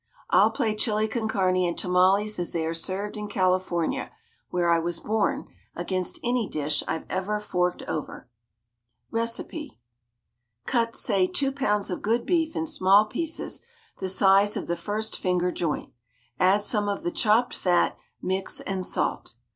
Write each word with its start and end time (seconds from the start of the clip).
I'll 0.31 0.49
play 0.49 0.73
Chili 0.73 1.07
con 1.07 1.27
Carne 1.27 1.57
and 1.63 1.77
tamales 1.77 2.39
as 2.39 2.53
they 2.53 2.65
are 2.65 2.73
served 2.73 3.17
in 3.17 3.27
California 3.27 4.09
(where 4.49 4.67
I 4.71 4.79
was 4.79 4.99
born) 4.99 5.45
against 5.75 6.17
any 6.23 6.49
dish 6.49 6.81
I've 6.87 7.05
ever 7.07 7.39
forked 7.39 7.83
over. 7.83 8.27
Kecipe 9.13 9.77
Cut, 10.65 10.95
say, 10.95 11.27
two 11.27 11.51
pounds 11.51 11.91
of 11.91 12.01
good 12.01 12.25
beef 12.25 12.55
in 12.55 12.65
small 12.65 13.05
pieces 13.05 13.61
the 13.99 14.09
size 14.09 14.57
of 14.57 14.65
the 14.65 14.75
first 14.75 15.19
finger 15.19 15.51
joint. 15.51 15.93
Add 16.39 16.63
some 16.63 16.89
of 16.89 17.03
the 17.03 17.11
chopped 17.11 17.53
fat, 17.53 17.95
mix 18.23 18.59
and 18.59 18.83
salt. 18.83 19.35